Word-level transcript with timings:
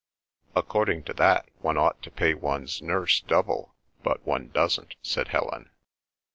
"According 0.55 1.03
to 1.03 1.13
that, 1.13 1.47
one 1.59 1.77
ought 1.77 2.01
to 2.01 2.09
pay 2.09 2.33
one's 2.33 2.81
nurse 2.81 3.19
double; 3.21 3.75
but 4.01 4.25
one 4.25 4.47
doesn't," 4.47 4.95
said 5.03 5.27
Helen. 5.27 5.69